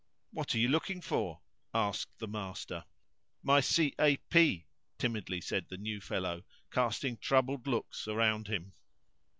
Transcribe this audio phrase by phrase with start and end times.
[0.31, 1.41] "What are you looking for?"
[1.75, 2.85] asked the master.
[3.43, 4.65] "My c a p,"
[4.97, 8.73] timidly said the "new fellow," casting troubled looks round him.